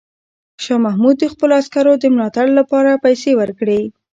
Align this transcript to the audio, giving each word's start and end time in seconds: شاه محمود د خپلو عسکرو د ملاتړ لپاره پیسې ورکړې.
شاه 0.63 0.79
محمود 0.85 1.15
د 1.19 1.23
خپلو 1.33 1.53
عسکرو 1.61 1.93
د 1.99 2.05
ملاتړ 2.15 2.47
لپاره 2.59 3.01
پیسې 3.05 3.31
ورکړې. 3.39 3.81